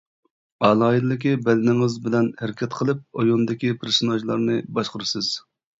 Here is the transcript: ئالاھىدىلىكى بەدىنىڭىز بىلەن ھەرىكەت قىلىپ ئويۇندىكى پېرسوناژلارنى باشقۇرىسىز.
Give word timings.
ئالاھىدىلىكى 0.69 1.33
بەدىنىڭىز 1.49 1.97
بىلەن 2.07 2.31
ھەرىكەت 2.41 2.81
قىلىپ 2.81 3.05
ئويۇندىكى 3.21 3.73
پېرسوناژلارنى 3.85 4.63
باشقۇرىسىز. 4.81 5.35